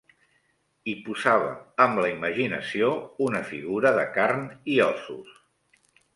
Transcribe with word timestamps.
Hi 0.85 0.95
posava 1.09 1.51
amb 1.85 2.01
la 2.05 2.09
imaginació 2.13 2.89
una 3.27 3.43
figura 3.51 3.93
de 4.01 4.09
carn 4.19 4.43
i 4.75 4.81
ossos. 4.89 5.33